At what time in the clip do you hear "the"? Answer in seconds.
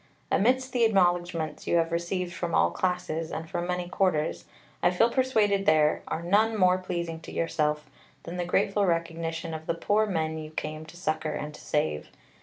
0.73-0.83, 8.37-8.43, 9.67-9.75